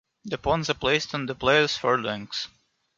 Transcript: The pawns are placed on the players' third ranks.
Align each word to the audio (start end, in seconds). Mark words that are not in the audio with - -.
The 0.25 0.39
pawns 0.39 0.67
are 0.71 0.73
placed 0.73 1.13
on 1.13 1.27
the 1.27 1.35
players' 1.35 1.77
third 1.77 2.03
ranks. 2.05 2.47